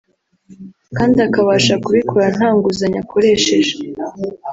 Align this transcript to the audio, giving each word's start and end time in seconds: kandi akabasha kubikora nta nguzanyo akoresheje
kandi 0.97 1.17
akabasha 1.27 1.73
kubikora 1.83 2.25
nta 2.37 2.49
nguzanyo 2.55 2.99
akoresheje 3.03 3.73